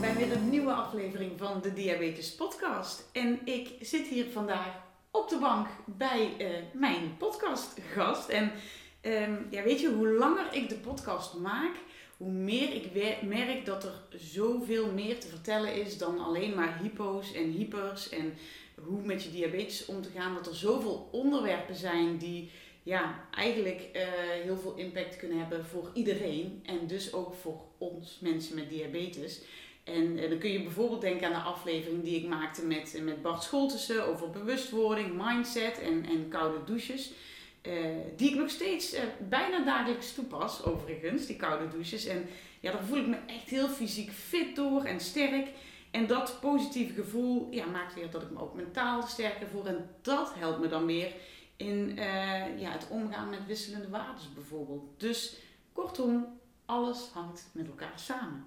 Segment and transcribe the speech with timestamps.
[0.00, 3.08] bij weer een nieuwe aflevering van de Diabetes Podcast.
[3.12, 8.28] En ik zit hier vandaag op de bank bij eh, mijn podcastgast.
[8.28, 8.52] En
[9.00, 11.76] ehm, ja, weet je, hoe langer ik de podcast maak,
[12.16, 12.92] hoe meer ik
[13.22, 18.34] merk dat er zoveel meer te vertellen is dan alleen maar hypo's en hypers en
[18.84, 20.34] hoe met je diabetes om te gaan.
[20.34, 22.50] Dat er zoveel onderwerpen zijn die
[22.82, 24.02] ja, eigenlijk eh,
[24.42, 29.42] heel veel impact kunnen hebben voor iedereen en dus ook voor ons mensen met diabetes.
[29.88, 33.02] En eh, dan kun je bijvoorbeeld denken aan de aflevering die ik maakte met, eh,
[33.02, 37.12] met Bart Scholtussen over bewustwording, mindset en, en koude douches.
[37.62, 37.72] Eh,
[38.16, 38.96] die ik nog steeds
[39.28, 42.06] bijna dagelijks toepas, overigens, die koude douches.
[42.06, 42.28] En
[42.60, 45.48] ja, daar voel ik me echt heel fysiek fit door en sterk.
[45.90, 49.66] En dat positieve gevoel ja, maakt weer dat ik me ook mentaal sterker voel.
[49.66, 51.12] En dat helpt me dan weer
[51.56, 51.92] in
[52.56, 54.82] ja, het omgaan met wisselende waarden bijvoorbeeld.
[54.96, 55.36] Dus
[55.72, 58.46] kortom, alles hangt met elkaar samen.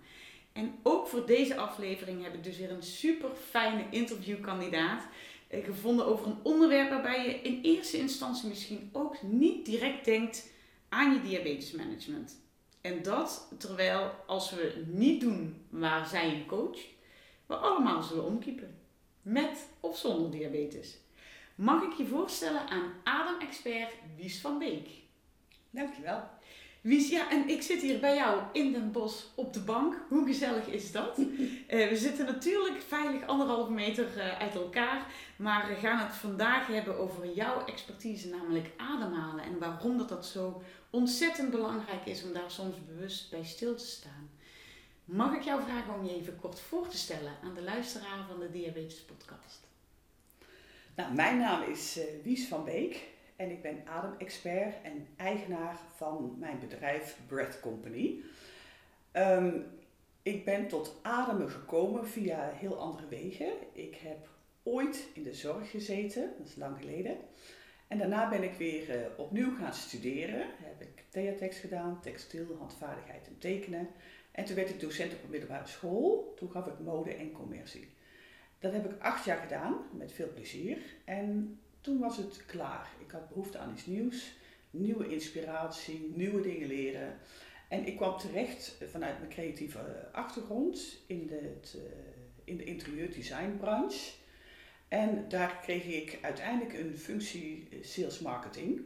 [0.54, 5.04] En ook voor deze aflevering heb ik dus weer een super fijne interviewkandidaat
[5.48, 10.52] eh, gevonden over een onderwerp waarbij je in eerste instantie misschien ook niet direct denkt
[10.90, 12.40] aan je diabetesmanagement.
[12.82, 16.80] En dat terwijl als we niet doen waar zij een coach,
[17.46, 18.80] we allemaal zullen omkiepen.
[19.22, 20.98] Met of zonder diabetes.
[21.56, 24.90] Mag ik je voorstellen aan ademexpert Wies van Beek.
[25.70, 26.24] Dankjewel.
[26.82, 29.96] Wies, ja, en ik zit hier bij jou in Den Bosch op de bank.
[30.08, 31.18] Hoe gezellig is dat?
[31.68, 35.06] Eh, we zitten natuurlijk veilig anderhalve meter eh, uit elkaar.
[35.36, 39.44] Maar we gaan het vandaag hebben over jouw expertise, namelijk ademhalen.
[39.44, 43.86] En waarom dat, dat zo ontzettend belangrijk is om daar soms bewust bij stil te
[43.86, 44.30] staan.
[45.06, 48.40] Mag ik jou vragen om je even kort voor te stellen aan de luisteraar van
[48.40, 49.68] de Diabetes Podcast?
[50.96, 53.08] Nou, mijn naam is eh, Wies van Beek
[53.42, 58.22] en ik ben ademexpert en eigenaar van mijn bedrijf Breath Company.
[59.12, 59.60] Ehm,
[60.22, 63.52] ik ben tot ademen gekomen via heel andere wegen.
[63.74, 64.30] Ik heb
[64.64, 67.18] ooit in de zorg gezeten, dat is lang geleden.
[67.88, 70.48] En daarna ben ik weer eh, opnieuw gaan studeren.
[70.58, 73.88] Heb ik theatex gedaan, textiel, handvaardigheid en tekenen.
[74.32, 76.34] En toen werd ik docent op een middelbare school.
[76.36, 77.90] Toen gaf ik mode en commercie.
[78.60, 80.78] Dat heb ik acht jaar gedaan, met veel plezier.
[81.06, 82.90] En toen was het klaar.
[83.00, 84.34] Ik had behoefte aan iets nieuws,
[84.70, 87.18] nieuwe inspiratie, nieuwe dingen leren.
[87.68, 91.82] En ik kwam terecht vanuit mijn creatieve achtergrond in de, eh,
[92.44, 94.12] in de interieurdesignbranche.
[94.88, 98.82] En daar kreeg ik uiteindelijk een functie eh, sales marketing.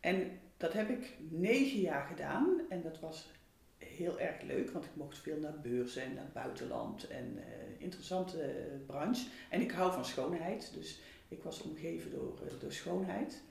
[0.00, 3.30] En dat heb ik negen jaar gedaan en dat was
[3.78, 7.44] heel erg leuk, want ik mocht veel naar beurzen en naar buitenland en eh,
[7.78, 9.26] interessante branche.
[9.50, 13.42] En ik hou van schoonheid, dus ik was omgeven door, eh, door schoonheid.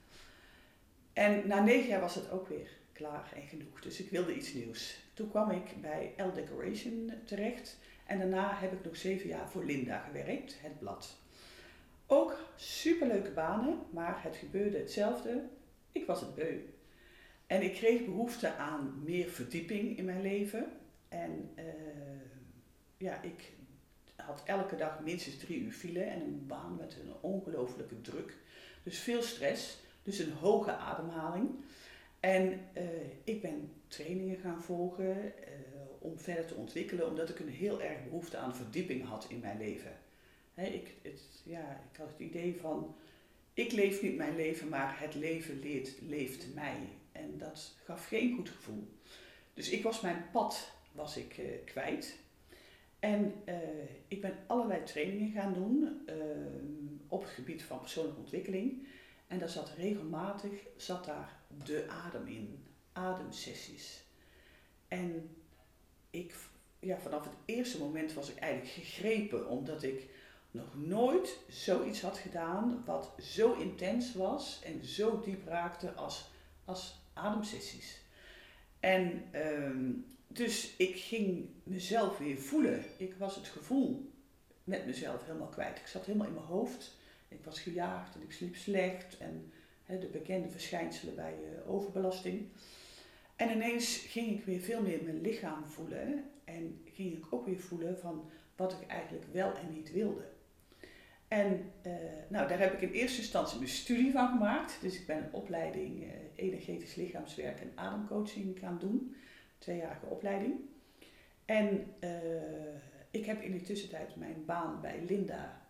[1.13, 4.53] En na negen jaar was het ook weer klaar en genoeg, dus ik wilde iets
[4.53, 4.99] nieuws.
[5.13, 9.65] Toen kwam ik bij L Decoration terecht en daarna heb ik nog zeven jaar voor
[9.65, 11.17] Linda gewerkt, het blad.
[12.07, 15.43] Ook superleuke banen, maar het gebeurde hetzelfde.
[15.91, 16.59] Ik was het beu.
[17.47, 20.71] En ik kreeg behoefte aan meer verdieping in mijn leven.
[21.09, 21.65] En eh,
[22.97, 23.53] ja, ik
[24.25, 28.37] had elke dag minstens drie uur file en een baan met een ongelofelijke druk.
[28.83, 31.49] Dus veel stress, dus een hoge ademhaling.
[32.19, 32.83] En eh,
[33.23, 35.53] ik ben trainingen gaan volgen eh,
[35.99, 39.57] om verder te ontwikkelen, omdat ik een heel erg behoefte aan verdieping had in mijn
[39.57, 39.97] leven.
[40.55, 42.95] Ik, het, ja, ik had het idee van,
[43.53, 46.77] ik leef niet mijn leven, maar het leven leert, leeft mij.
[47.11, 48.87] En dat gaf geen goed gevoel.
[49.53, 52.17] Dus ik was mijn pad was ik, eh, kwijt.
[53.05, 53.55] En eh,
[54.07, 56.15] ik ben allerlei trainingen gaan doen eh,
[57.07, 58.87] op het gebied van persoonlijke ontwikkeling.
[59.27, 62.63] En daar zat regelmatig zat daar de adem in,
[62.93, 64.03] ademsessies.
[64.87, 65.35] En
[66.09, 66.35] ik,
[66.79, 70.09] ja, vanaf het eerste moment was ik eigenlijk gegrepen, omdat ik
[70.51, 76.29] nog nooit zoiets had gedaan wat zo intens was en zo diep raakte als,
[76.65, 78.04] als ademsessies.
[78.85, 79.91] En ehm,
[80.27, 82.83] dus ik ging mezelf weer voelen.
[82.97, 84.11] Ik was het gevoel
[84.63, 85.79] met mezelf helemaal kwijt.
[85.79, 86.97] Ik zat helemaal in mijn hoofd.
[87.27, 89.17] Ik was gejaagd en ik sliep slecht.
[89.17, 89.51] En
[89.85, 92.47] de bekende verschijnselen bij eh, overbelasting.
[93.35, 96.29] En ineens ging ik weer veel meer mijn lichaam voelen.
[96.43, 100.27] En ging ik ook weer voelen van wat ik eigenlijk wel en niet wilde.
[101.35, 101.93] En uh,
[102.27, 104.77] nou, daar heb ik in eerste instantie mijn studie van gemaakt.
[104.81, 109.15] Dus ik ben een opleiding uh, energetisch lichaamswerk en ademcoaching gaan doen.
[109.57, 110.53] Tweejarige opleiding.
[111.45, 112.09] En uh,
[113.11, 115.61] ik heb in de tussentijd mijn baan bij Linda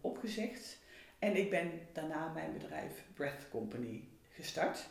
[0.00, 0.78] opgezegd.
[1.18, 4.86] En ik ben daarna mijn bedrijf Breath Company gestart.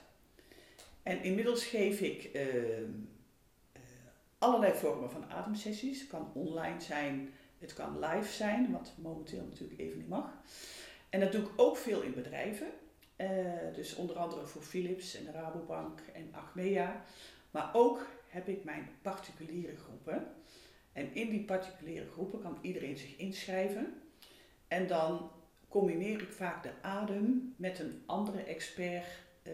[1.03, 2.29] En inmiddels geef ik
[4.37, 5.99] allerlei vormen van ademsessies.
[5.99, 10.33] Het kan online zijn, het kan live zijn, wat momenteel natuurlijk even niet mag.
[11.09, 12.67] En dat doe ik ook veel in bedrijven.
[13.17, 13.29] Uh,
[13.73, 17.03] dus onder andere voor Philips en de Rabobank en Achmea.
[17.51, 20.27] Maar ook heb ik mijn particuliere groepen.
[20.93, 23.93] En in die particuliere groepen kan iedereen zich inschrijven.
[24.67, 25.31] En dan
[25.67, 29.05] combineer ik vaak de adem met een andere expert
[29.43, 29.53] uh,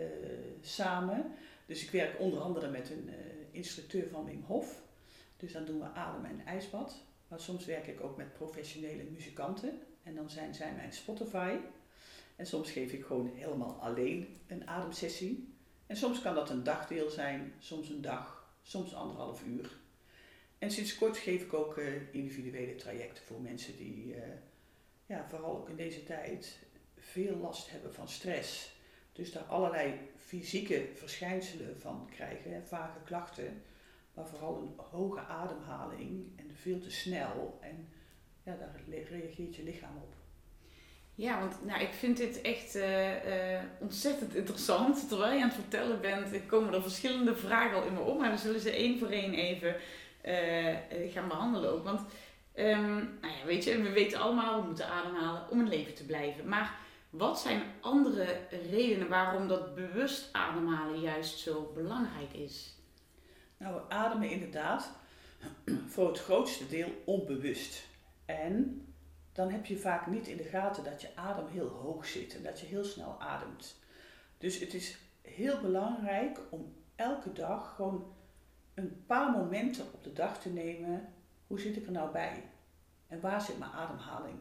[0.62, 1.32] samen.
[1.66, 3.16] Dus ik werk onder andere met een uh,
[3.52, 4.82] instructeur van Wim Hof.
[5.38, 7.06] Dus dan doen we adem en ijsbad.
[7.34, 9.82] Maar soms werk ik ook met professionele muzikanten.
[10.04, 11.56] En dan zijn zij mijn Spotify.
[12.36, 15.54] En soms geef ik gewoon helemaal alleen een ademsessie.
[15.86, 19.78] En soms kan dat een dagdeel zijn, soms een dag, soms anderhalf uur.
[20.58, 24.22] En sinds kort geef ik ook uh, individuele trajecten voor mensen die uh,
[25.06, 26.58] ja, vooral ook in deze tijd
[26.98, 28.76] veel last hebben van stress.
[29.12, 33.64] Dus daar allerlei fysieke verschijnselen van krijgen, vage klachten
[34.14, 37.60] maar vooral een hoge ademhaling veel te snel.
[37.62, 37.88] En
[38.44, 40.14] ja, daar reageert je lichaam op.
[41.16, 45.08] Ja, want nou, ik vind dit echt uh, uh, ontzettend interessant.
[45.08, 48.20] Terwijl je aan het vertellen bent, komen er verschillende vragen al in me op.
[48.20, 49.76] Maar we zullen ze één voor één even
[50.26, 51.84] uh, gaan behandelen ook.
[51.84, 52.02] Want
[52.56, 56.06] um, nou ja, weet je, we weten allemaal, we moeten ademhalen om in leven te
[56.06, 56.48] blijven.
[56.48, 56.76] Maar
[57.10, 58.38] wat zijn andere
[58.72, 62.78] redenen waarom dat bewust ademhalen juist zo belangrijk is?
[63.58, 64.92] Nou, we ademen inderdaad
[65.88, 67.88] voor het grootste deel onbewust.
[68.26, 68.86] En
[69.32, 72.44] dan heb je vaak niet in de gaten dat je adem heel hoog zit en
[72.44, 73.80] dat je heel snel ademt.
[74.38, 78.14] Dus het is heel belangrijk om elke dag gewoon
[78.74, 81.14] een paar momenten op de dag te nemen.
[81.48, 82.44] Hoe zit ik er nou bij?
[83.08, 84.38] En waar zit mijn ademhaling?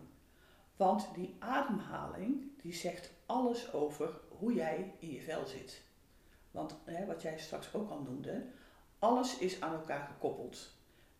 [0.77, 5.83] Want die ademhaling die zegt alles over hoe jij in je vel zit.
[6.51, 8.47] Want hè, wat jij straks ook al noemde,
[8.99, 10.71] alles is aan elkaar gekoppeld.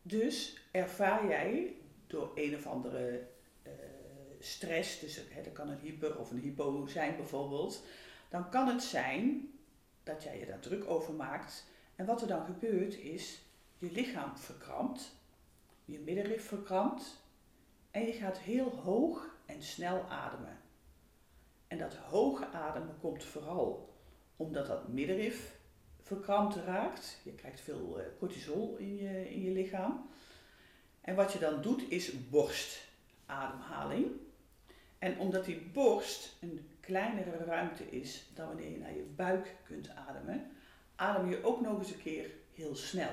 [0.03, 1.77] Dus ervaar jij
[2.07, 3.29] door een of andere
[3.67, 3.73] uh,
[4.39, 7.85] stress, dus hè, dat kan een hyper of een hypo zijn bijvoorbeeld,
[8.29, 9.53] dan kan het zijn
[10.03, 11.67] dat jij je daar druk over maakt.
[11.97, 13.43] En wat er dan gebeurt is,
[13.79, 15.17] je lichaam verkrampt,
[15.85, 17.23] je middenrif verkrampt
[17.91, 20.61] en je gaat heel hoog en snel ademen.
[21.67, 23.95] En dat hoge ademen komt vooral
[24.37, 25.61] omdat dat middenrif
[26.15, 27.19] verkrampt raakt.
[27.23, 30.09] Je krijgt veel uh, cortisol in je, in je lichaam.
[31.01, 34.11] En wat je dan doet is borstademhaling.
[34.99, 39.89] En omdat die borst een kleinere ruimte is dan wanneer je naar je buik kunt
[39.89, 40.51] ademen,
[40.97, 43.13] adem je ook nog eens een keer heel snel.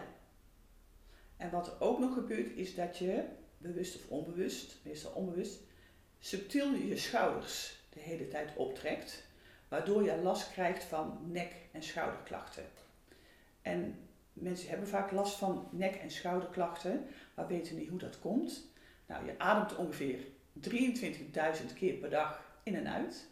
[1.37, 3.23] En wat er ook nog gebeurt is dat je,
[3.57, 5.59] bewust of onbewust, meestal onbewust,
[6.19, 9.23] subtiel je schouders de hele tijd optrekt,
[9.67, 12.63] waardoor je last krijgt van nek- en schouderklachten.
[13.69, 13.99] En
[14.33, 17.05] mensen hebben vaak last van nek- en schouderklachten,
[17.35, 18.71] maar weten niet hoe dat komt.
[19.07, 20.19] Nou, je ademt ongeveer
[20.59, 23.27] 23.000 keer per dag in en uit.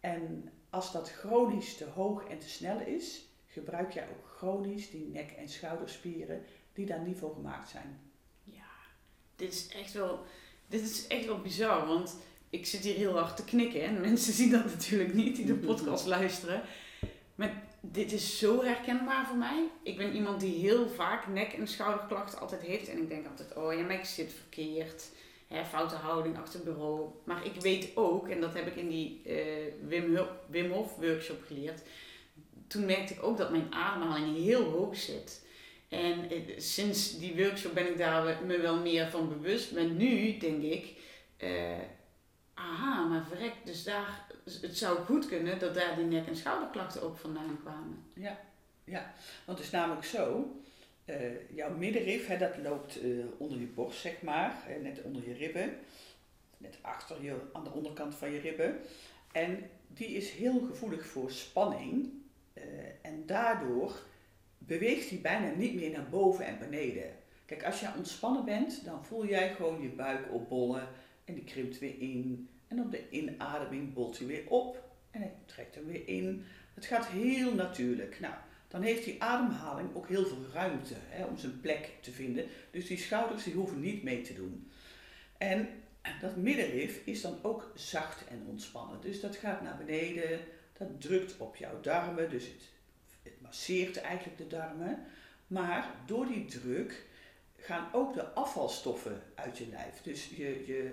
[0.00, 5.06] En als dat chronisch te hoog en te snel is, gebruik jij ook chronisch die
[5.12, 6.42] nek- en schouderspieren
[6.72, 8.00] die daar niet voor gemaakt zijn.
[8.42, 8.70] Ja,
[9.36, 10.24] dit is echt wel,
[10.66, 12.16] dit is echt wel bizar, want
[12.50, 15.54] ik zit hier heel hard te knikken en mensen zien dat natuurlijk niet die de
[15.66, 16.62] podcast luisteren.
[17.34, 19.68] Maar dit is zo herkenbaar voor mij.
[19.82, 22.88] Ik ben iemand die heel vaak nek- en schouderklachten altijd heeft.
[22.88, 25.10] En ik denk altijd, oh ja, maar ik zit verkeerd.
[25.46, 27.10] Hè, foute houding achter het bureau.
[27.24, 29.36] Maar ik weet ook, en dat heb ik in die uh,
[30.48, 31.82] Wim, Hof workshop geleerd.
[32.66, 35.44] Toen merkte ik ook dat mijn ademhaling heel hoog zit.
[35.88, 39.72] En uh, sinds die workshop ben ik daar me wel meer van bewust.
[39.72, 40.94] Maar nu denk ik,
[41.38, 41.78] uh,
[42.54, 47.02] aha, maar verrek, dus daar het zou goed kunnen dat daar die nek- en schouderklachten
[47.02, 48.04] ook vandaan kwamen.
[48.14, 48.40] Ja,
[48.84, 49.12] ja.
[49.44, 50.54] want het is namelijk zo,
[51.04, 55.34] uh, jouw middenrif, hè, dat loopt uh, onder je borst, zeg maar, net onder je
[55.34, 55.76] ribben,
[56.56, 58.78] net achter je, aan de onderkant van je ribben.
[59.32, 62.12] En die is heel gevoelig voor spanning
[62.54, 62.62] uh,
[63.02, 64.02] en daardoor
[64.58, 67.16] beweegt die bijna niet meer naar boven en beneden.
[67.44, 70.88] Kijk, als je ontspannen bent, dan voel jij gewoon je buik opbollen
[71.24, 72.48] en die krimpt weer in.
[72.68, 76.44] En op de inademing bolt hij weer op en hij trekt hem weer in.
[76.74, 78.20] Het gaat heel natuurlijk.
[78.20, 78.34] Nou,
[78.68, 82.46] dan heeft die ademhaling ook heel veel ruimte hè, om zijn plek te vinden.
[82.70, 84.70] Dus die schouders die hoeven niet mee te doen.
[85.38, 85.68] En
[86.20, 89.00] dat middenrif is dan ook zacht en ontspannen.
[89.00, 90.40] Dus dat gaat naar beneden,
[90.78, 92.62] dat drukt op jouw darmen, dus het,
[93.22, 95.04] het masseert eigenlijk de darmen.
[95.46, 97.06] Maar door die druk
[97.56, 100.02] gaan ook de afvalstoffen uit je lijf.
[100.02, 100.90] Dus je, je,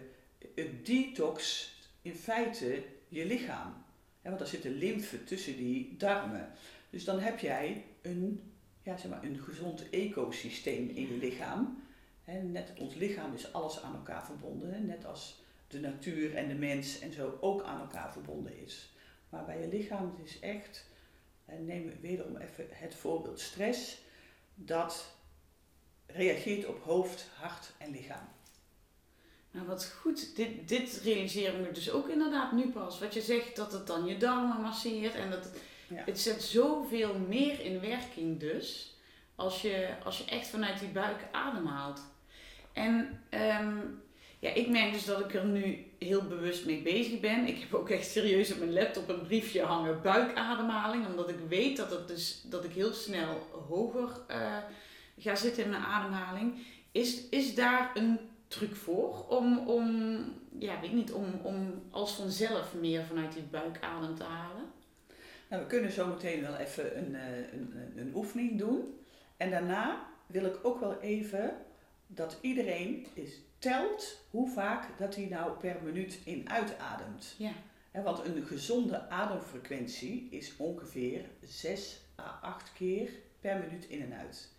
[0.55, 1.71] het detox
[2.01, 3.85] in feite je lichaam.
[4.21, 6.51] want er zit een lymfe tussen die darmen.
[6.89, 11.83] Dus dan heb jij een, ja, zeg maar, een gezond ecosysteem in je lichaam.
[12.43, 14.85] Net ons lichaam is alles aan elkaar verbonden.
[14.85, 18.93] Net als de natuur en de mens en zo ook aan elkaar verbonden is.
[19.29, 20.85] Maar bij je lichaam het is echt,
[21.45, 24.01] en neem wederom even het voorbeeld stress,
[24.55, 25.15] dat
[26.05, 28.27] reageert op hoofd, hart en lichaam.
[29.53, 30.35] Nou, wat goed.
[30.35, 32.99] Dit, dit realiseer ik me dus ook inderdaad nu pas.
[32.99, 35.15] Wat je zegt, dat het dan je darmen masseert.
[35.15, 35.61] En dat het,
[35.95, 38.95] het zet zoveel meer in werking dus.
[39.35, 42.01] Als je, als je echt vanuit die buik ademhaalt.
[42.73, 43.77] En ehm,
[44.39, 47.47] ja, ik merk dus dat ik er nu heel bewust mee bezig ben.
[47.47, 51.05] Ik heb ook echt serieus op mijn laptop een briefje hangen buikademhaling.
[51.05, 54.57] Omdat ik weet dat, het dus, dat ik heel snel hoger uh,
[55.17, 56.65] ga zitten in mijn ademhaling.
[56.91, 58.19] Is, is daar een
[58.53, 60.23] truc voor om, om,
[60.59, 64.63] ja, weet niet, om, om als vanzelf meer vanuit die buikadem te halen?
[65.49, 68.97] Nou, we kunnen zo meteen wel even een, eh, een, een oefening doen.
[69.37, 71.57] En daarna wil ik ook wel even
[72.07, 77.35] dat iedereen is, telt hoe vaak dat hij nou per minuut in uitademt.
[77.37, 77.53] Ja.
[78.03, 84.51] want een gezonde ademfrequentie is ongeveer 6 à 8 keer per minuut in en uit.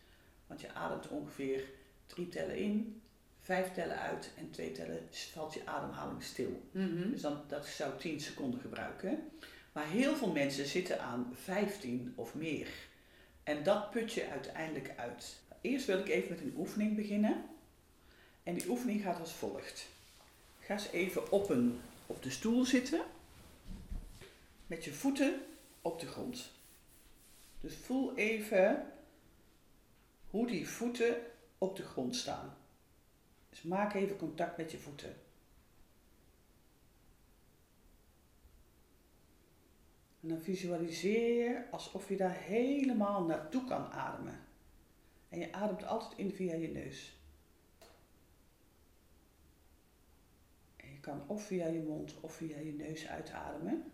[0.47, 1.65] Want je ademt ongeveer
[2.07, 3.03] drie tellen in,
[3.45, 6.63] vijf tellen uit en twee tellen valt je ademhaling stil.
[6.71, 7.11] Mhm.
[7.11, 9.31] Dus dan, dat zou 10 seconden gebruiken.
[9.73, 12.69] Maar heel veel mensen zitten aan 15 of meer.
[13.43, 15.41] En dat put je uiteindelijk uit.
[15.61, 17.45] Eerst wil ik even met een oefening beginnen.
[18.43, 19.87] En die oefening gaat als volgt.
[20.61, 23.01] Ga eens even op, een, op de stoel zitten.
[24.67, 25.41] Met je voeten
[25.83, 26.51] op de grond.
[27.61, 28.93] Dus voel even
[30.31, 31.17] hoe die voeten
[31.59, 32.57] op de grond staan.
[33.54, 35.16] Dus maak even contact met je voeten.
[40.20, 44.40] En dan visualiseer je alsof je daar helemaal naartoe kan ademen.
[45.28, 47.18] En je ademt altijd in via je neus.
[50.76, 53.92] En je kan of via je mond of via je neus uitademen.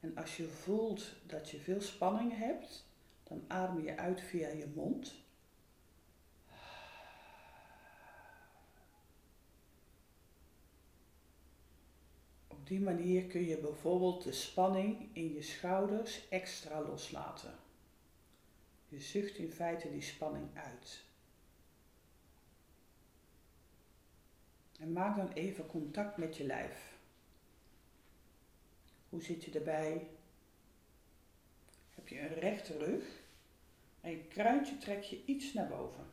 [0.00, 2.86] En als je voelt dat je veel spanning hebt,
[3.22, 5.23] dan adem je uit via je mond.
[12.64, 17.54] Op die manier kun je bijvoorbeeld de spanning in je schouders extra loslaten.
[18.88, 21.04] Je zucht in feite die spanning uit.
[24.78, 26.96] En maak dan even contact met je lijf.
[29.08, 30.06] Hoe zit je erbij?
[31.94, 33.04] Heb je een rechte rug?
[34.00, 36.06] En je kruintje trek je iets naar boven.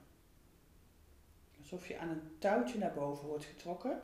[1.60, 4.02] Alsof je aan een touwtje naar boven wordt getrokken.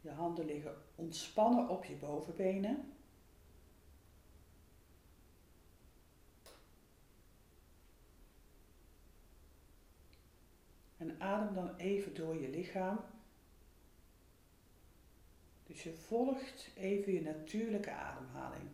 [0.00, 2.92] Je handen liggen ontspannen op je bovenbenen.
[10.96, 12.98] En adem dan even door je lichaam.
[15.66, 18.68] Dus je volgt even je natuurlijke ademhaling.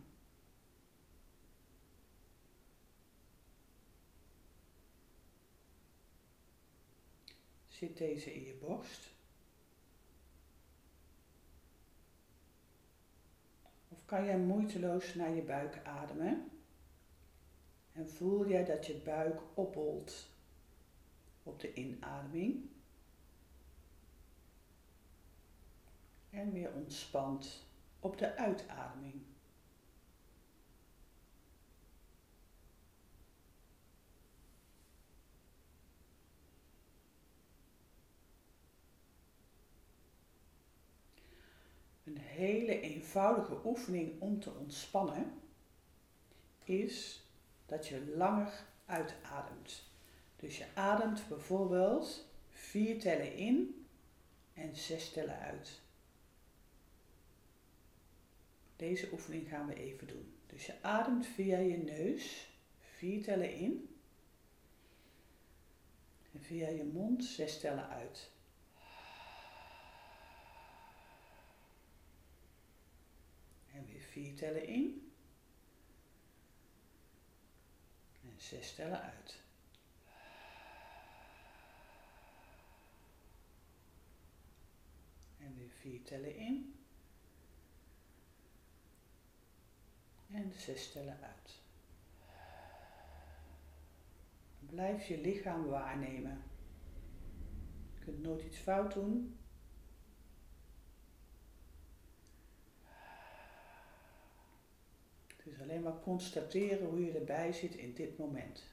[7.67, 9.09] Zit deze in je borst?
[13.87, 16.49] Of kan jij moeiteloos naar je buik ademen?
[17.91, 20.27] En voel jij dat je buik opbolt
[21.43, 22.69] op de inademing.
[26.29, 27.65] En weer ontspant
[27.99, 29.21] op de uitademing.
[42.03, 42.76] Een hele
[43.17, 45.41] eenvoudige oefening om te ontspannen
[46.63, 47.23] is
[47.65, 49.83] dat je langer uitademt.
[50.35, 53.85] Dus je ademt bijvoorbeeld vier tellen in
[54.53, 55.81] en zes tellen uit.
[58.75, 60.33] Deze oefening gaan we even doen.
[60.45, 63.97] Dus je ademt via je neus vier tellen in
[66.33, 68.31] en via je mond zes tellen uit.
[74.17, 75.11] Vier tellen in.
[78.23, 79.41] En zes tellen uit.
[85.39, 86.75] En weer vier tellen in.
[90.31, 91.61] En zes tellen uit.
[94.59, 96.43] Blijf je lichaam waarnemen.
[97.93, 99.37] Je kunt nooit iets fout doen.
[105.51, 108.63] Is alleen maar constateren hoe je erbij zit in dit moment.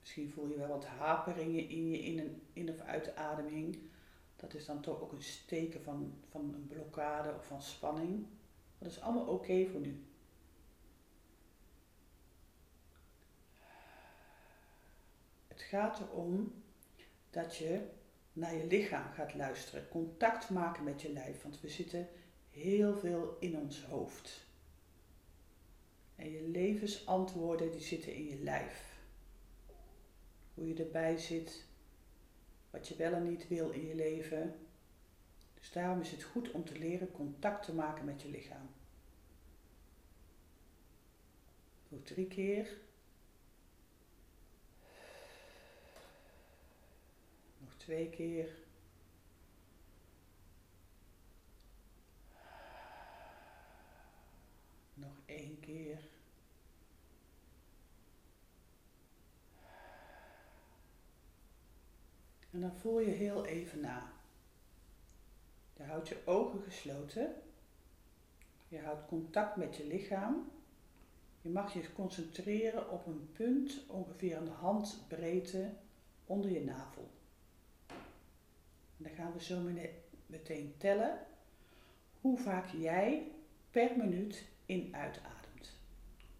[0.00, 3.78] Misschien voel je wel wat haperingen in je in- en in- of uitademing.
[4.36, 8.26] Dat is dan toch ook een steken van, van een blokkade of van spanning.
[8.78, 10.04] Dat is allemaal oké voor nu.
[15.48, 16.61] Het gaat erom
[17.32, 17.80] dat je
[18.32, 19.88] naar je lichaam gaat luisteren.
[19.88, 21.42] Contact maken met je lijf.
[21.42, 22.08] Want we zitten
[22.50, 24.46] heel veel in ons hoofd.
[26.16, 28.92] En je levensantwoorden die zitten in je lijf
[30.54, 31.64] hoe je erbij zit,
[32.70, 34.54] wat je wel en niet wil in je leven.
[35.54, 38.70] Dus daarom is het goed om te leren contact te maken met je lichaam.
[41.88, 42.80] Doe drie keer.
[47.58, 48.48] Nog twee keer.
[54.94, 55.98] Nog één keer.
[62.50, 64.12] En dan voel je heel even na.
[65.76, 67.34] Je houdt je ogen gesloten.
[68.68, 70.50] Je houdt contact met je lichaam.
[71.40, 75.74] Je mag je concentreren op een punt ongeveer een handbreedte
[76.24, 77.10] onder je navel.
[79.02, 79.60] En dan gaan we zo
[80.26, 81.26] meteen tellen
[82.20, 83.32] hoe vaak jij
[83.70, 85.80] per minuut in-uitademt.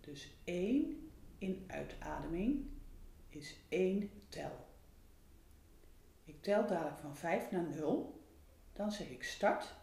[0.00, 2.66] Dus één in-uitademing
[3.28, 4.66] is één tel.
[6.24, 8.20] Ik tel dadelijk van 5 naar 0.
[8.72, 9.74] Dan zeg ik start.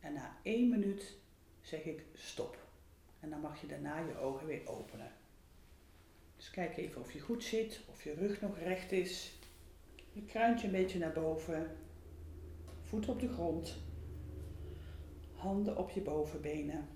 [0.00, 1.16] En na 1 minuut
[1.60, 2.58] zeg ik stop.
[3.20, 5.12] En dan mag je daarna je ogen weer openen.
[6.36, 9.38] Dus kijk even of je goed zit, of je rug nog recht is.
[10.12, 11.76] Je kruintje een beetje naar boven.
[12.94, 13.82] Voet op de grond.
[15.32, 16.88] Handen op je bovenbenen.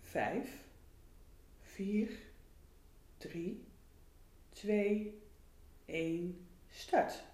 [0.00, 0.68] 5,
[1.60, 2.10] 4,
[3.16, 3.64] 3,
[4.48, 5.22] 2,
[5.84, 6.46] 1.
[6.68, 7.24] Start.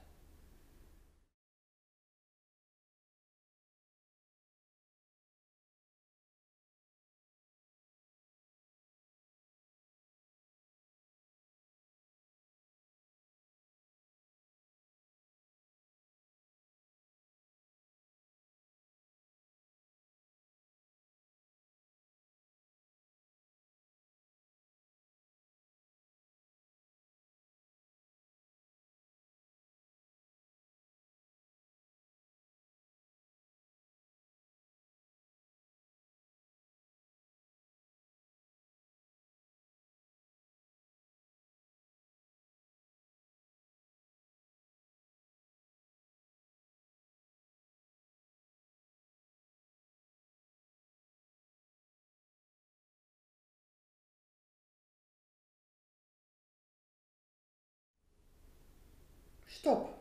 [59.65, 59.95] Stop.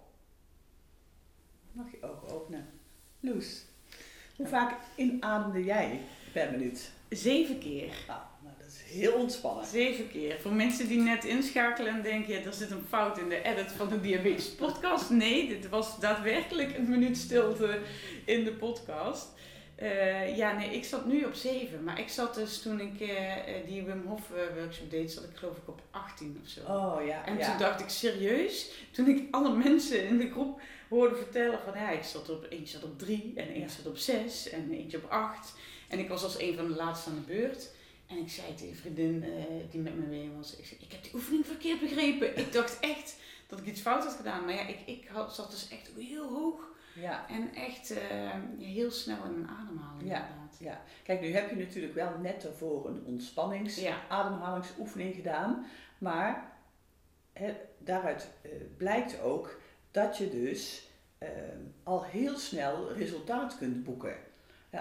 [1.72, 2.70] Mag je ogen openen.
[3.20, 3.66] Loes,
[4.36, 6.00] hoe vaak inademde jij
[6.34, 6.92] per minuut?
[7.10, 7.90] Zeven keer.
[8.08, 9.66] Ah, nou, dat is heel ontspannen.
[9.66, 10.40] Zeven keer.
[10.42, 13.72] Voor mensen die net inschakelen en denken, ja, er zit een fout in de edit
[13.72, 15.10] van de Diabetes podcast.
[15.10, 17.80] Nee, dit was daadwerkelijk een minuut stilte
[18.26, 19.28] in de podcast.
[19.82, 21.84] Uh, ja, nee, ik zat nu op 7.
[21.84, 23.10] Maar ik zat dus toen ik uh,
[23.66, 26.60] die Wim Hof workshop deed, zat ik geloof ik op 18 of zo.
[26.60, 27.26] Oh ja.
[27.26, 27.50] En ja.
[27.50, 31.90] toen dacht ik serieus, toen ik alle mensen in de groep hoorde vertellen van ja,
[31.90, 33.68] ik zat op, eentje zat op 3 en eentje Ja.
[33.68, 35.54] zat op 6 en eentje op 8.
[35.88, 37.70] En ik was als een van de laatste aan de beurt.
[38.08, 39.26] En ik zei tegen een vriendin
[39.72, 42.38] die met me mee was, ik, zei, ik heb die oefening verkeerd begrepen.
[42.38, 43.16] ik dacht echt
[43.48, 44.46] dat ik iets fout had gedaan.
[44.46, 46.72] Maar ja, ik, ik had, zat dus echt heel hoog.
[46.96, 47.30] Ja.
[47.30, 47.98] En echt uh,
[48.60, 50.22] heel snel in mijn ademhaling Ja.
[50.28, 50.58] inderdaad.
[50.60, 50.82] ja.
[51.04, 53.98] Kijk, nu heb je natuurlijk wel net daarvoor een ontspannings Ja.
[54.10, 55.66] ademhalingsoefening gedaan.
[55.98, 56.52] Maar
[57.78, 59.60] daaruit eh, blijkt ook
[59.92, 61.30] dat je dus eh,
[61.84, 64.16] al heel snel resultaat kunt boeken.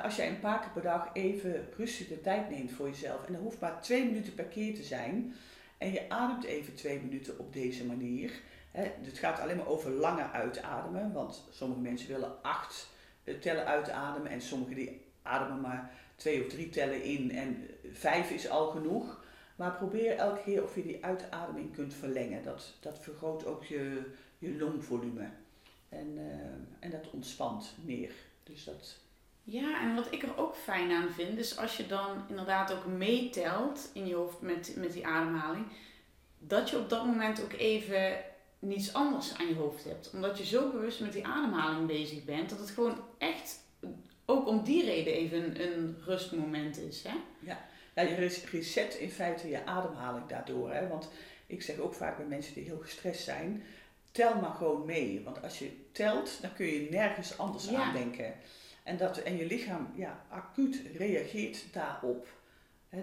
[0.03, 3.33] Als jij een paar keer per dag even rustig de tijd neemt voor jezelf, en
[3.33, 5.35] dat hoeft maar twee minuten per keer te zijn,
[5.79, 8.33] en je ademt even twee minuten op deze manier.
[8.73, 12.89] Het gaat alleen maar over lange uitademen, want sommige mensen willen acht
[13.25, 18.31] eh, tellen uitademen en sommigen die ademen maar twee of drie tellen in en vijf
[18.31, 19.25] is al genoeg.
[19.57, 22.43] Maar probeer elke keer of je die uitademing kunt verlengen.
[22.43, 24.03] Dat, dat vergroot ook je,
[24.39, 25.29] je longvolume.
[25.89, 28.13] En, eh, en dat ontspant meer.
[28.43, 28.99] Dus dat...
[29.45, 32.87] Ja, en wat ik er ook fijn aan vind, is als je dan inderdaad ook
[32.87, 35.67] meetelt in je hoofd met, met die ademhaling,
[36.39, 38.17] dat je op dat moment ook even
[38.62, 40.11] niets anders aan je hoofd hebt.
[40.12, 43.61] Omdat je zo bewust met die ademhaling bezig bent, dat het gewoon echt
[44.25, 47.03] ook om die reden even een, een rustmoment is.
[47.03, 47.14] Hè?
[47.40, 47.64] Ja.
[47.94, 50.72] ja, je reset in feite je ademhaling daardoor.
[50.72, 50.88] Hè?
[50.88, 51.09] Want
[51.46, 53.62] ik zeg ook vaak bij mensen die heel gestrest zijn,
[54.11, 55.22] tel maar gewoon mee.
[55.25, 58.35] Want als je telt, dan kun je nergens anders aan denken.
[58.83, 62.27] En, dat, en je lichaam ja, acuut reageert daarop.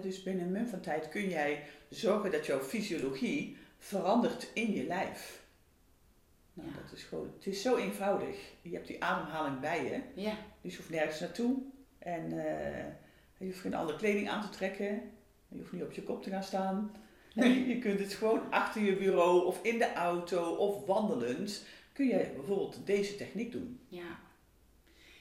[0.02, 4.86] dus binnen een moment van tijd kun jij zorgen dat jouw fysiologie verandert in je
[4.86, 5.39] lijf.
[6.52, 8.36] Nou, dat is gewoon, het is zo eenvoudig.
[8.62, 10.22] Je hebt die ademhaling bij je.
[10.22, 10.36] Ja.
[10.60, 11.56] Dus je hoeft nergens naartoe.
[11.98, 12.84] En uh,
[13.38, 15.02] je hoeft geen andere kleding aan te trekken.
[15.48, 16.92] Je hoeft niet op je kop te gaan staan.
[17.34, 17.66] Nee.
[17.66, 21.64] Je kunt het gewoon achter je bureau of in de auto of wandelend.
[21.92, 23.80] Kun je bijvoorbeeld deze techniek doen.
[23.88, 24.18] Ja.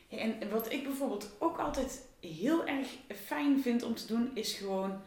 [0.09, 2.87] En wat ik bijvoorbeeld ook altijd heel erg
[3.25, 5.01] fijn vind om te doen, is gewoon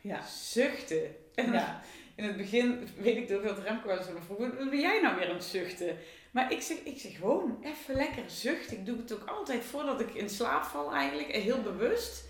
[0.00, 0.26] ja.
[0.26, 1.16] zuchten.
[1.34, 1.82] En ja.
[2.16, 5.28] in het begin weet ik dat Remco wel eens van wat ben jij nou weer
[5.28, 5.96] aan het zuchten?
[6.30, 8.76] Maar ik zeg, ik zeg gewoon even lekker zuchten.
[8.76, 12.24] Ik doe het ook altijd voordat ik in slaap val eigenlijk, heel bewust.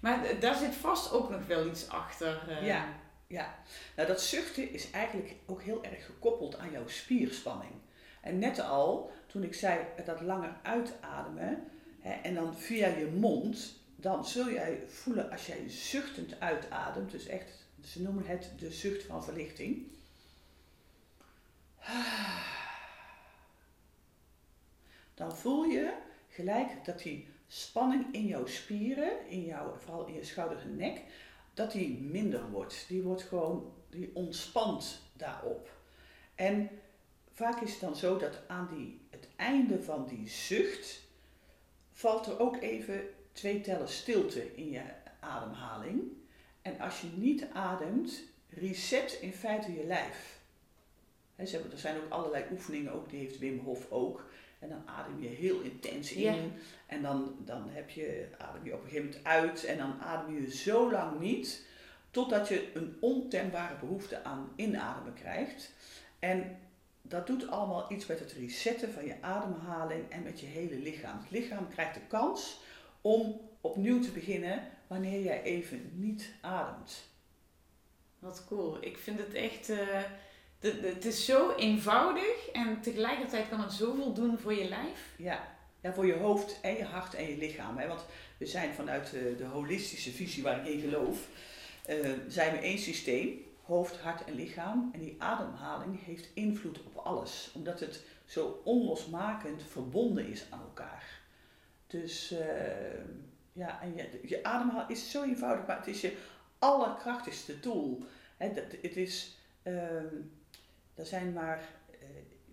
[0.00, 2.44] Maar daar zit vast ook nog wel iets achter.
[2.48, 2.66] Eh.
[2.66, 2.88] Ja,
[3.26, 3.54] ja.
[3.96, 7.72] Nou, dat zuchten is eigenlijk ook heel erg gekoppeld aan jouw spierspanning.
[8.20, 11.64] En net al, toen ik zei dat langer uitademen
[12.00, 17.26] hè, en dan via je mond, dan zul jij voelen als jij zuchtend uitademt, dus
[17.26, 19.86] echt, ze noemen het de zucht van verlichting.
[25.14, 25.92] Dan voel je
[26.28, 31.02] gelijk dat die spanning in jouw spieren, in jouw, vooral in je schouders en nek,
[31.54, 32.84] dat die minder wordt.
[32.88, 35.70] Die wordt gewoon, die ontspant daarop.
[36.34, 36.70] En
[37.32, 41.02] vaak is het dan zo dat aan die, het einde van die zucht
[41.92, 43.00] valt er ook even
[43.32, 44.82] twee tellen stilte in je
[45.20, 46.02] ademhaling.
[46.64, 50.38] En als je niet ademt, reset in feite je lijf.
[51.34, 54.24] He, er zijn ook allerlei oefeningen, ook die heeft Wim Hof ook.
[54.58, 56.52] En dan adem je heel intens in.
[56.86, 59.64] En dan, dan heb je, adem je op een gegeven moment uit.
[59.64, 61.66] En dan adem je zo lang niet.
[62.10, 65.72] Totdat je een ontembare behoefte aan inademen krijgt.
[66.18, 66.58] En
[67.02, 71.18] dat doet allemaal iets met het resetten van je ademhaling en met je hele lichaam.
[71.18, 72.62] Het lichaam krijgt de kans
[73.04, 77.08] om opnieuw te beginnen wanneer jij even niet ademt.
[78.18, 78.76] Wat cool.
[78.80, 79.70] Ik vind het echt.
[79.70, 79.78] Uh,
[80.60, 85.14] het is zo eenvoudig en tegelijkertijd kan het zoveel doen voor je lijf.
[85.16, 87.76] Ja, ja voor je hoofd en je hart en je lichaam.
[87.76, 87.88] Hè?
[87.88, 88.04] Want
[88.38, 91.28] we zijn vanuit de, de holistische visie waar ik in geloof,
[91.88, 94.90] uh, zijn we één systeem hoofd, hart en lichaam.
[94.92, 101.23] En die ademhaling heeft invloed op alles, omdat het zo onlosmakend verbonden is aan elkaar.
[101.86, 102.38] Dus uh,
[103.52, 106.16] ja, en je, je ademhaling is zo eenvoudig, maar het is je
[106.58, 108.02] allerkrachtigste tool.
[108.36, 110.32] het, het is, um,
[110.94, 111.58] er zijn maar,
[111.90, 112.06] uh,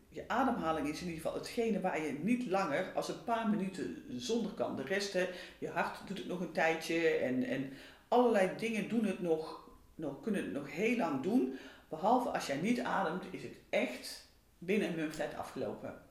[0.10, 4.04] je ademhaling is in ieder geval hetgene waar je niet langer als een paar minuten
[4.10, 4.76] zonder kan.
[4.76, 5.14] De rest,
[5.58, 7.74] je hart doet het nog een tijdje en, en
[8.08, 9.62] allerlei dingen doen het nog
[10.02, 11.58] nog, kunnen het nog heel lang doen.
[11.90, 16.02] Behalve als jij niet ademt, is het echt binnen een munttijd afgelopen.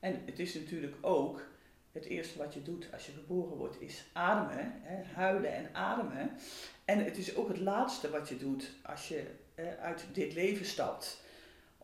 [0.00, 1.46] En het is natuurlijk ook
[1.92, 6.30] het eerste wat je doet als je geboren wordt, is ademen, hè, huilen en ademen.
[6.84, 9.26] En het is ook het laatste wat je doet als je
[9.80, 11.20] uit dit leven stapt.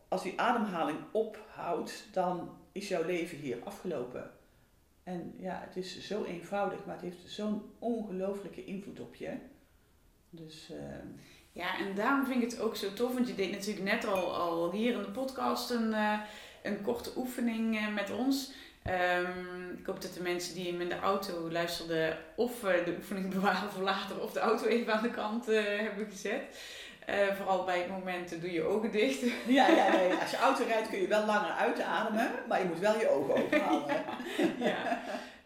[0.07, 4.31] Als die ademhaling ophoudt, dan is jouw leven hier afgelopen.
[5.03, 9.33] En ja, het is zo eenvoudig, maar het heeft zo'n ongelooflijke invloed op je.
[10.29, 10.69] Dus.
[10.71, 10.77] Uh,
[11.51, 14.35] ja, en daarom vind ik het ook zo tof, want je deed natuurlijk net al,
[14.35, 16.19] al hier in de podcast een, uh,
[16.63, 18.51] een korte oefening uh, met ons.
[18.87, 22.95] Um, ik hoop dat de mensen die hem in de auto luisterden, of uh, de
[22.97, 26.41] oefening bewaren voor later, of de auto even aan de kant hebben gezet.
[27.35, 29.21] vooral bij het moment doe je ogen dicht.
[29.47, 30.13] Ja, ja, nee.
[30.21, 33.35] als je auto rijdt kun je wel langer uitademen, maar je moet wel je ogen
[33.35, 33.95] open houden.
[34.59, 34.65] ja.
[34.65, 35.01] ja.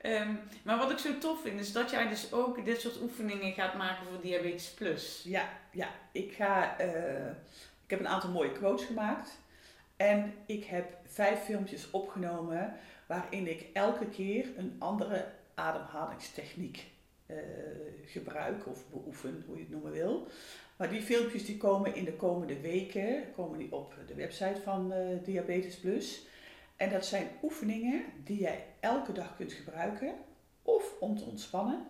[0.06, 3.54] Um, maar wat ik zo tof vind, is dat jij dus ook dit soort oefeningen
[3.54, 5.22] gaat maken voor Diabetes Plus.
[5.26, 5.88] Ja, ja.
[6.12, 7.28] Ik, ga, uh,
[7.84, 9.40] ik heb een aantal mooie quotes gemaakt.
[9.98, 12.76] En ik heb vijf filmpjes opgenomen
[13.08, 16.92] waarin ik elke keer een andere ademhalingstechniek
[17.28, 17.38] uh,
[18.06, 20.28] gebruik of beoefen, hoe je het noemen wil.
[20.78, 24.94] Maar die filmpjes die komen in de komende weken komen die op de website van
[24.94, 26.26] uh, Diabetes Plus.
[26.76, 30.16] En dat zijn oefeningen die jij elke dag kunt gebruiken,
[30.62, 31.88] of om te ontspannen,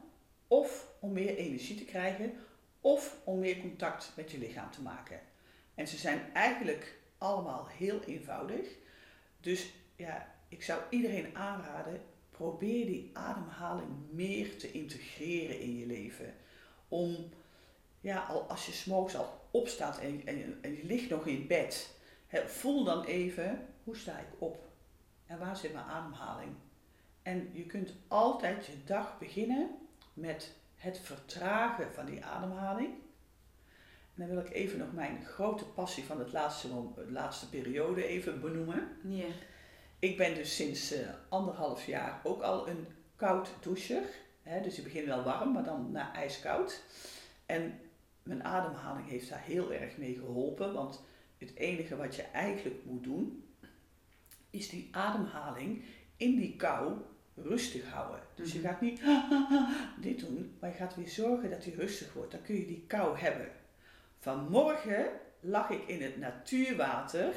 [0.47, 2.33] of om meer energie te krijgen,
[2.81, 5.19] of om meer contact met je lichaam te maken.
[5.75, 8.67] En ze zijn eigenlijk allemaal heel eenvoudig.
[9.39, 16.33] Dus ja, ik zou iedereen aanraden, probeer die ademhaling meer te integreren in je leven.
[16.87, 17.29] Om,
[18.01, 20.21] ja, al als je smokes al opstaat en,
[20.61, 21.95] en, je ligt nog in bed,
[22.45, 24.71] voel dan even, hoe sta ik op?
[25.25, 26.51] En waar zit mijn ademhaling?
[27.21, 29.69] En je kunt altijd je dag beginnen
[30.13, 32.93] met het vertragen van die ademhaling.
[34.15, 38.05] En dan wil ik even nog mijn grote passie van het laatste, de laatste periode
[38.05, 38.97] even benoemen.
[39.03, 39.25] Ja.
[40.03, 44.03] Ik ben dus sinds uh, anderhalf jaar ook al een koud doucher.
[44.41, 46.81] Hè, dus ik begin wel warm, maar dan naar ijskoud.
[47.45, 47.79] En
[48.23, 50.73] mijn ademhaling heeft daar heel erg mee geholpen.
[50.73, 51.03] Want
[51.37, 53.43] het enige wat je eigenlijk moet doen,
[54.49, 55.83] is die ademhaling
[56.17, 56.93] in die kou
[57.35, 58.19] rustig houden.
[58.35, 58.67] Dus je Mhm.
[58.67, 59.01] gaat niet
[60.01, 62.31] dit doen, maar je gaat weer zorgen dat die rustig wordt.
[62.31, 63.47] Dan kun je die kou hebben.
[64.19, 65.05] Vanmorgen
[65.39, 67.33] lag ik in het natuurwater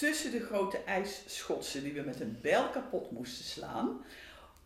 [0.00, 4.04] tussen de grote ijsschotsen die we met een bijl kapot moesten slaan.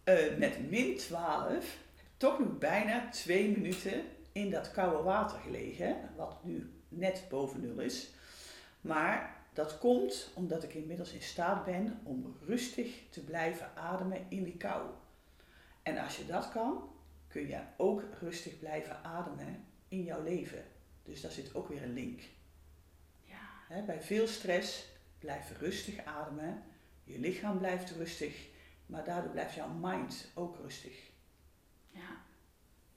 [0.04, 1.76] eh, met min 12,
[2.16, 7.78] toch nog bijna twee minuten in dat koude water gelegen, wat nu net boven nul
[7.78, 8.10] is.
[8.80, 14.44] Maar dat komt omdat ik inmiddels in staat ben om rustig te blijven ademen in
[14.44, 14.90] die kou.
[15.82, 16.90] En als je dat kan,
[17.28, 20.64] kun je ook rustig blijven ademen in jouw leven.
[21.02, 22.20] Dus daar zit ook weer een link.
[23.24, 23.82] Ja.
[23.86, 24.92] Bij veel stress
[25.24, 26.62] blijf rustig ademen.
[27.04, 28.46] Je lichaam blijft rustig,
[28.86, 30.92] maar daardoor blijft jouw mind ook rustig.
[31.90, 32.22] Ja.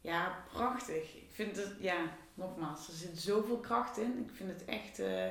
[0.02, 1.16] ja, prachtig.
[1.16, 4.26] Ik vind het, ja, nogmaals, er zit zoveel kracht in.
[4.30, 5.26] Ik vind het echt, eh,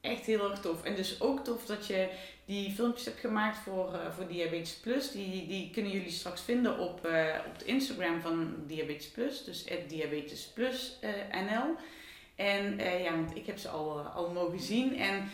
[0.00, 0.82] echt heel erg tof.
[0.82, 2.10] En dus ook tof dat je
[2.44, 5.10] die filmpjes hebt gemaakt voor, eh, voor Diabetes Plus.
[5.10, 9.44] Die, die kunnen jullie straks vinden op, eh, op het Instagram van Diabetes Plus.
[9.44, 10.98] Dus Diabetes Plus
[11.30, 11.76] NL.
[12.36, 14.96] En ja, want ik heb ze al, al mogen zien.
[14.96, 15.30] En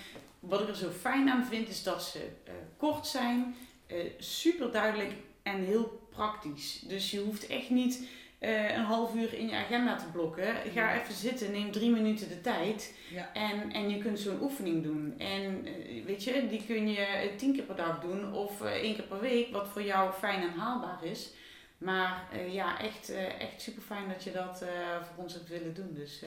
[0.48, 3.54] wat ik er zo fijn aan vind, is dat ze eh, kort zijn,
[3.86, 6.80] eh, super duidelijk en heel praktisch.
[6.80, 10.54] Dus je hoeft echt niet eh, een half uur in je agenda te blokken.
[10.74, 12.94] Ga even zitten, neem drie minuten de tijd.
[13.10, 13.32] Ja.
[13.32, 15.14] En, en je kunt zo'n oefening doen.
[15.18, 15.62] En
[16.04, 19.52] weet je, die kun je tien keer per dag doen of één keer per week,
[19.52, 21.30] wat voor jou fijn en haalbaar is.
[21.78, 24.64] Maar ja, echt, echt super fijn dat je dat
[25.02, 25.94] voor ons hebt willen doen.
[25.94, 26.22] Dus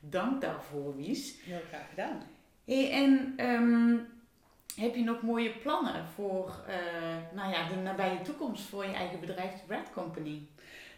[0.00, 1.34] dank daarvoor, Wies.
[1.42, 2.37] Heel graag gedaan.
[2.68, 3.96] En ehm,
[4.76, 9.20] heb je nog mooie plannen voor eh, nou ja, de nabije toekomst voor je eigen
[9.20, 10.42] bedrijf, de Brad Company?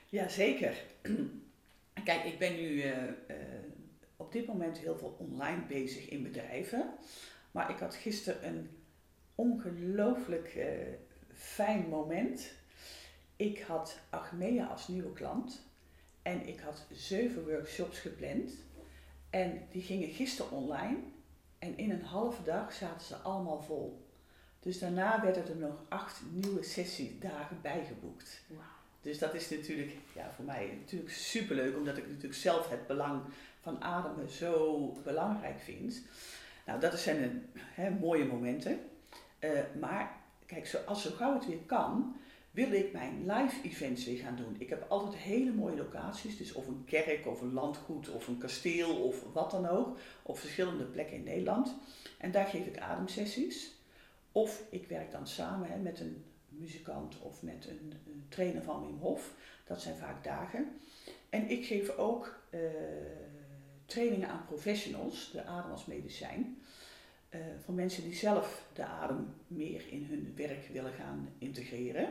[0.08, 0.74] Jazeker.
[2.04, 3.14] Kijk, ik ben nu eh, eh,
[4.16, 6.90] op dit moment heel veel online bezig in bedrijven.
[7.50, 8.70] Maar ik had gisteren een
[9.34, 10.58] ongelooflijk
[11.34, 12.52] fijn moment.
[13.36, 15.62] Ik had Achmea als nieuwe klant.
[16.22, 18.52] En ik had zeven workshops gepland.
[19.30, 20.96] En die gingen gisteren online.
[21.60, 24.06] En in een halve dag zaten ze allemaal vol.
[24.60, 28.40] Dus daarna werden er nog acht nieuwe sessiedagen bijgeboekt.
[29.02, 33.22] Dus dat is natuurlijk ja, voor mij natuurlijk superleuk, omdat ik natuurlijk zelf het belang
[33.60, 36.02] van ademen zo belangrijk vind.
[36.66, 38.80] Nou, dat zijn een, hè, mooie momenten.
[39.38, 42.16] Eh, maar kijk, zo, als zo gauw het weer kan,
[42.50, 44.56] wil ik mijn live events weer gaan doen.
[44.58, 48.38] Ik heb altijd hele mooie locaties, dus of een kerk of een landgoed of een
[48.38, 51.74] kasteel of wat dan ook, op verschillende plekken in Nederland.
[52.18, 53.78] En daar geef ik ademsessies.
[54.32, 57.92] Of ik werk dan samen hè, met een muzikant of met een,
[58.28, 59.34] trainer van Wim Hof.
[59.64, 60.68] Dat zijn vaak dagen.
[61.30, 62.60] En ik geef ook eh,
[63.86, 66.58] trainingen aan professionals, de adem als medicijn.
[67.28, 72.08] eh, voor mensen die zelf de adem meer in hun werk willen gaan integreren.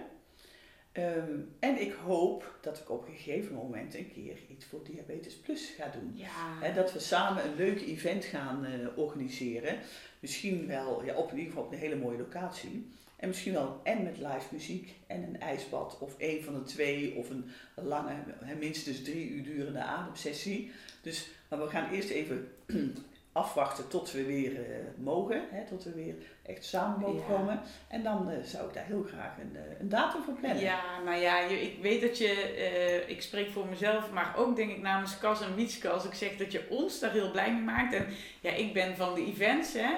[0.91, 5.35] Ehm, en ik hoop dat ik op een gegeven moment een keer iets voor Diabetes
[5.35, 6.11] Plus ga doen.
[6.15, 6.71] Ja.
[6.71, 9.79] Dat we samen een leuk event gaan eh, organiseren.
[10.19, 12.87] Misschien wel ja, op in ieder geval op een hele mooie locatie.
[13.15, 17.15] En misschien wel en met live muziek en een ijsbad of een van de twee
[17.15, 18.13] of een lange,
[18.59, 20.71] minstens drie uur durende ademsessie.
[21.01, 22.51] Dus maar we gaan eerst even
[23.31, 26.15] afwachten tot we weer eh, mogen, hè, tot we weer
[26.45, 27.35] echt samen mogen Ja.
[27.35, 27.61] komen.
[27.87, 30.63] En dan eh, zou ik daar heel graag een, eh, een datum voor plannen.
[30.63, 34.71] Ja, nou ja, je- ik weet dat je, ik spreek voor mezelf, maar ook denk
[34.71, 37.61] ik namens Cas en Wietske als ik zeg dat je ons daar heel blij mee
[37.61, 37.93] maakt.
[37.93, 38.07] En
[38.41, 39.89] ja, ik ben van de events, hè,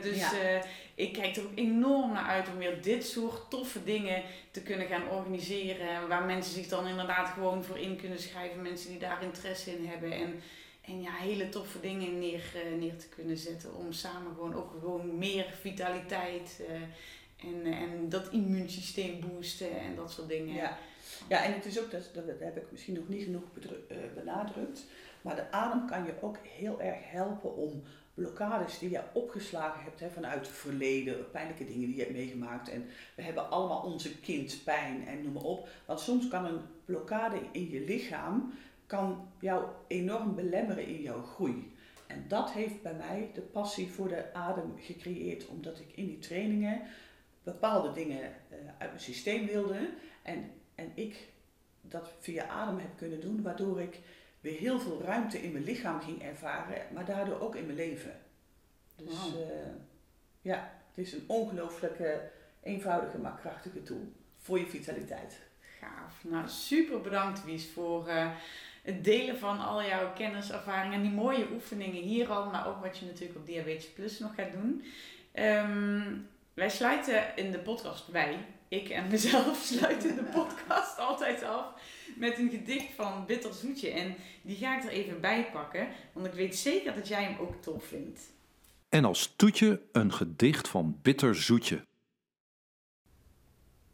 [0.00, 0.60] dus Ja.
[0.94, 4.86] ik kijk er ook enorm naar uit om weer dit soort toffe dingen te kunnen
[4.86, 6.08] gaan organiseren.
[6.08, 9.86] Waar mensen zich dan inderdaad gewoon voor in kunnen schrijven, mensen die daar interesse in
[9.86, 10.12] hebben.
[10.12, 10.40] En,
[10.88, 14.70] en ja, hele toffe dingen neer, eh, neer te kunnen zetten om samen gewoon ook
[14.70, 16.82] gewoon meer vitaliteit eh,
[17.48, 20.54] en, en dat immuunsysteem boosten en dat soort dingen.
[20.54, 20.78] Ja.
[21.28, 23.42] ja, en het is ook, dat, dat heb ik misschien nog niet genoeg
[23.88, 24.86] eh, benadrukt,
[25.22, 27.82] Maar de adem kan je ook heel erg helpen om
[28.14, 32.68] blokkades die je opgeslagen hebt hè, vanuit het verleden, pijnlijke dingen die je hebt meegemaakt.
[32.68, 35.68] En we hebben allemaal onze kindpijn en noem maar op.
[35.84, 38.52] Want soms kan een blokkade in je lichaam
[38.88, 41.76] kan jou enorm belemmeren in jouw groei.
[42.06, 46.18] En dat heeft bij mij de passie voor de adem gecreëerd, omdat ik in die
[46.18, 46.82] trainingen
[47.42, 49.90] bepaalde dingen uh, uit mijn systeem wilde.
[50.22, 51.28] En, en ik
[51.80, 53.98] dat via adem heb kunnen doen, waardoor ik
[54.40, 58.20] weer heel veel ruimte in mijn lichaam ging ervaren, maar daardoor ook in mijn leven.
[58.96, 59.40] Dus wow.
[59.40, 59.46] uh,
[60.40, 62.30] ja, het is een ongelooflijke,
[62.62, 65.38] eenvoudige, maar krachtige tool voor je vitaliteit.
[65.60, 66.24] Gaaf.
[66.24, 68.30] Nou, super bedankt Wies voor uh,
[68.88, 72.82] het delen van al jouw kennis, ervaringen en die mooie oefeningen hier al, maar ook
[72.82, 74.84] wat je natuurlijk op Diabetes Plus nog gaat doen.
[75.34, 81.64] Um, wij sluiten in de podcast, wij, ik en mezelf sluiten de podcast altijd af
[82.16, 83.90] met een gedicht van Bitter Zoetje.
[83.90, 87.38] En die ga ik er even bij pakken, want ik weet zeker dat jij hem
[87.38, 88.20] ook tof vindt.
[88.88, 91.82] En als toetje een gedicht van Bitter Zoetje.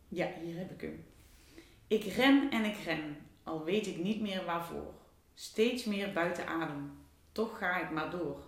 [0.09, 1.05] Ja, hier heb ik hem.
[1.87, 4.95] Ik ren en ik ren, al weet ik niet meer waarvoor.
[5.35, 6.99] Steeds meer buiten adem,
[7.33, 8.41] toch ga ik maar door.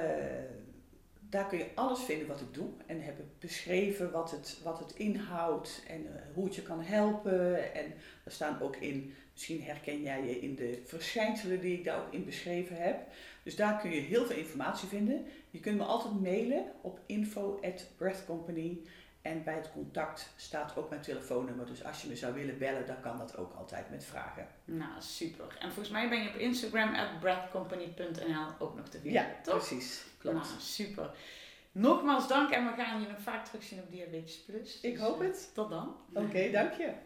[1.30, 4.80] daar kun je alles vinden wat ik doe en heb ik beschreven wat het, wat
[4.80, 7.74] het inhoudt en uh, hoe het je kan helpen.
[7.74, 12.06] En er staan ook in, misschien herken jij je in de verschijnselen die ik daar
[12.06, 12.98] ook in beschreven heb.
[13.44, 15.26] Dus daar kun je heel veel informatie vinden.
[15.50, 18.82] Je kunt me altijd mailen op info@breathcompany
[19.26, 21.66] en bij het contact staat ook mijn telefoonnummer.
[21.66, 24.48] Dus als je me zou willen bellen, dan kan dat ook altijd met vragen.
[24.66, 25.46] Nou, super.
[25.60, 29.58] En volgens mij ben je op Instagram at breathcompany.nl ook nog te vinden, ja, toch?
[29.58, 30.06] precies.
[30.18, 30.36] Klopt.
[30.36, 31.12] Nou, super.
[31.72, 34.80] Nogmaals dank en we gaan je nog vaak terugzien op Diabetes Plus.
[34.82, 35.52] Ik hoop dus, het.
[35.54, 35.96] Tot dan.
[36.14, 36.92] Oké, okay, dank je.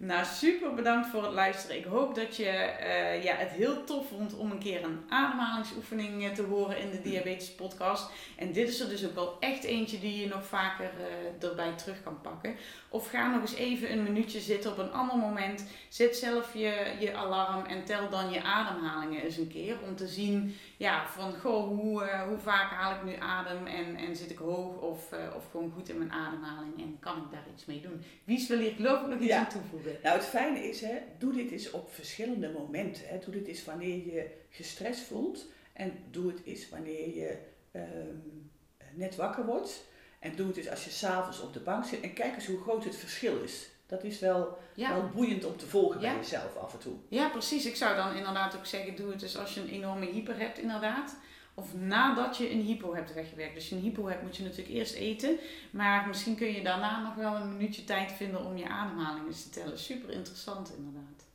[0.00, 1.76] Nou, super bedankt voor het luisteren.
[1.76, 6.24] Ik hoop dat je uh, ja, het heel tof vond om een keer een ademhalingsoefening
[6.24, 8.10] eh, te horen in de Diabetes Podcast.
[8.36, 10.90] En dit is er dus ook wel echt eentje die je nog vaker
[11.40, 12.54] uh, erbij terug kan pakken.
[12.88, 15.64] Of ga nog eens even een minuutje zitten op een ander moment.
[15.88, 19.76] Zet zelf je, je alarm en tel dan je ademhalingen eens een keer.
[19.88, 23.96] Om te zien ja, van goh, hoe, uh, hoe vaak haal ik nu adem en,
[23.96, 27.46] en zit ik hoog of, of gewoon goed in mijn ademhaling en kan ik daar
[27.54, 28.04] iets mee doen.
[28.24, 29.38] Wie wil hier geloof ik nog iets ja.
[29.38, 29.87] aan toevoegen?
[30.02, 33.08] Nou, het fijne is, hè, doe dit eens op verschillende momenten.
[33.08, 33.18] Hè.
[33.18, 37.38] Doe dit eens wanneer je gestrest voelt en doe het eens wanneer je
[37.72, 38.50] um,
[38.94, 39.86] net wakker wordt.
[40.18, 42.60] En doe het eens als je s'avonds op de bank zit en kijk eens hoe
[42.60, 43.68] groot het verschil is.
[43.86, 44.92] Dat is wel, ja.
[44.92, 46.08] wel boeiend om te volgen ja.
[46.08, 46.94] bij jezelf af en toe.
[47.08, 47.66] Ja, precies.
[47.66, 50.58] Ik zou dan inderdaad ook zeggen, doe het eens als je een enorme hyper hebt
[50.58, 51.16] inderdaad.
[51.58, 53.54] Of nadat je een hypo hebt weggewerkt.
[53.54, 55.38] Dus je een hypo hebt moet je natuurlijk eerst eten.
[55.70, 59.42] Maar misschien kun je daarna nog wel een minuutje tijd vinden om je ademhaling eens
[59.42, 59.78] te tellen.
[59.78, 61.26] Super interessant inderdaad.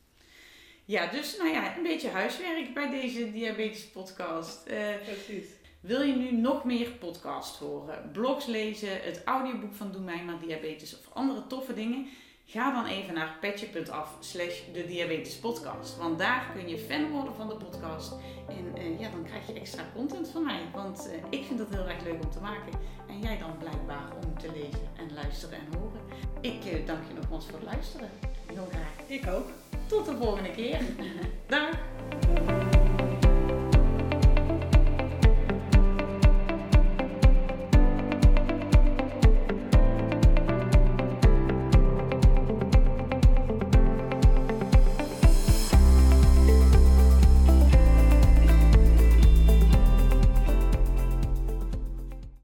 [0.85, 4.67] Ja, dus nou ja, een beetje huiswerk bij deze diabetes podcast.
[4.67, 5.47] Uh, Precies.
[5.79, 10.39] Wil je nu nog meer podcast horen, blogs lezen, het audioboek van Doe Mij Maar
[10.39, 12.07] Diabetes of andere toffe dingen?
[12.53, 15.97] Ga dan even naar petje.af slash de diabetes podcast.
[15.97, 18.13] Want daar kun je fan worden van de podcast.
[18.47, 20.61] En uh, ja, dan krijg je extra content van mij.
[20.73, 22.73] Want uh, ik vind dat heel erg leuk om te maken.
[23.07, 26.01] En jij dan blijkbaar om te lezen en luisteren en horen.
[26.41, 28.09] Ik uh, dank je nogmaals voor het luisteren.
[28.45, 29.07] Heel graag.
[29.07, 29.49] Ik ook.
[29.87, 30.79] Tot de volgende keer.
[31.47, 32.62] Dag.